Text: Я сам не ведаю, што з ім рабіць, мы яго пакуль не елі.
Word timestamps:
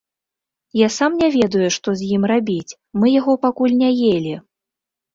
Я 0.79 0.87
сам 0.97 1.11
не 1.25 1.27
ведаю, 1.35 1.69
што 1.77 1.95
з 2.01 2.09
ім 2.17 2.27
рабіць, 2.33 2.77
мы 2.99 3.15
яго 3.19 3.39
пакуль 3.47 3.81
не 3.87 3.95
елі. 4.15 4.39